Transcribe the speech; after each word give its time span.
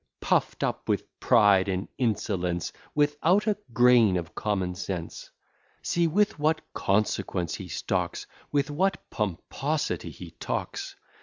Puff'd 0.19 0.63
up 0.63 0.89
with 0.89 1.05
pride 1.19 1.67
and 1.69 1.87
insolence, 1.99 2.73
Without 2.95 3.45
a 3.45 3.55
grain 3.71 4.17
of 4.17 4.33
common 4.33 4.73
sense. 4.73 5.29
See 5.83 6.07
with 6.07 6.39
what 6.39 6.61
consequence 6.73 7.53
he 7.53 7.67
stalks! 7.67 8.25
With 8.51 8.71
what 8.71 9.07
pomposity 9.11 10.09
he 10.09 10.31
talks! 10.31 10.95